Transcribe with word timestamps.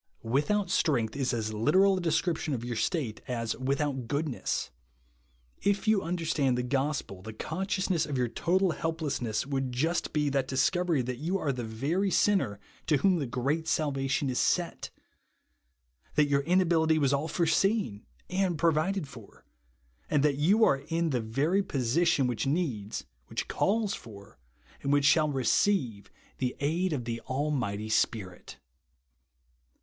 "Without 0.23 0.71
strength" 0.71 1.15
is 1.15 1.31
as 1.31 1.53
literal 1.53 1.95
a 1.95 2.01
description 2.01 2.55
of 2.55 2.65
your 2.65 2.75
state, 2.75 3.21
as 3.27 3.55
"without 3.57 4.07
goodness." 4.07 4.71
If 5.61 5.87
you 5.87 6.01
under 6.01 6.25
stand 6.25 6.57
the 6.57 6.63
gospel, 6.63 7.21
the 7.21 7.33
consciousness 7.33 8.07
of 8.07 8.17
your 8.17 8.27
total 8.27 8.71
helplessness 8.71 9.45
would 9.45 9.71
just 9.71 10.11
be 10.11 10.27
the 10.29 10.41
dis 10.41 10.67
covery 10.71 11.05
that 11.05 11.19
you 11.19 11.37
are 11.37 11.51
the 11.51 11.63
very 11.63 12.09
sinner 12.09 12.59
to 12.87 12.97
whom 12.97 13.19
the 13.19 13.27
great 13.27 13.67
salvation 13.67 14.27
is 14.31 14.39
sent; 14.39 14.89
that 16.15 16.25
your 16.25 16.41
inability 16.41 16.97
was 16.97 17.13
all 17.13 17.27
foreseen 17.27 18.03
and 18.27 18.57
provided 18.57 19.07
for, 19.07 19.45
and 20.09 20.23
that 20.23 20.35
you 20.37 20.63
are 20.65 20.77
in 20.77 21.11
the 21.11 21.21
very 21.21 21.61
position 21.61 22.25
which 22.25 22.47
needs, 22.47 23.05
which 23.27 23.47
calls 23.47 23.93
for, 23.93 24.39
and 24.81 24.91
Avhich 24.91 25.03
shall 25.03 25.29
re 25.29 25.43
ceive, 25.43 26.09
the 26.39 26.55
aid 26.59 26.91
of 26.91 27.05
the 27.05 27.21
Almighty 27.29 27.87
Spirit. 27.87 28.57